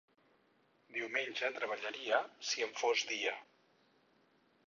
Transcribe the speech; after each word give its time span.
Diumenge 0.95 1.51
treballaria, 1.57 2.21
si 2.53 2.65
en 2.69 2.73
fos 2.81 3.05
dia. 3.13 3.35